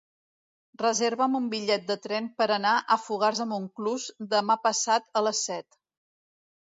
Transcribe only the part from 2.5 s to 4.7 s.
anar a Fogars de Montclús demà